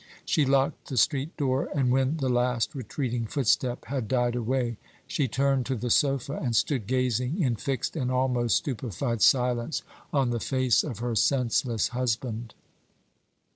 [0.25, 5.27] She locked the street door, and when the last retreating footstep had died away, she
[5.27, 10.39] turned to the sofa, and stood gazing in fixed and almost stupefied silence on the
[10.39, 12.55] face of her senseless husband.